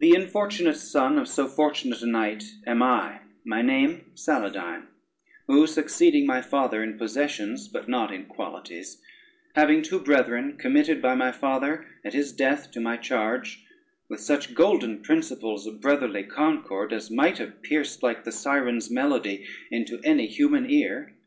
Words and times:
The 0.00 0.14
infortunate 0.14 0.78
son 0.78 1.18
of 1.18 1.28
so 1.28 1.46
fortunate 1.46 2.00
a 2.00 2.06
knight 2.06 2.42
am 2.66 2.82
I; 2.82 3.20
my 3.44 3.60
name, 3.60 4.10
Saladyne; 4.14 4.86
who 5.46 5.66
succeeding 5.66 6.24
my 6.24 6.40
father 6.40 6.82
in 6.82 6.96
possessions, 6.96 7.68
but 7.68 7.86
not 7.86 8.10
in 8.14 8.24
qualities, 8.24 9.02
having 9.54 9.82
two 9.82 10.00
brethren 10.00 10.56
committed 10.56 11.02
by 11.02 11.14
my 11.16 11.32
father 11.32 11.84
at 12.02 12.14
his 12.14 12.32
death 12.32 12.70
to 12.70 12.80
my 12.80 12.96
charge, 12.96 13.66
with 14.08 14.20
such 14.20 14.54
golden 14.54 15.02
principles 15.02 15.66
of 15.66 15.82
brotherly 15.82 16.22
concord, 16.24 16.90
as 16.94 17.10
might 17.10 17.36
have 17.36 17.60
pierced 17.62 18.02
like 18.02 18.24
the 18.24 18.32
Sirens' 18.32 18.90
melody 18.90 19.46
into 19.70 20.00
any 20.02 20.28
human 20.28 20.70
ear. 20.70 21.12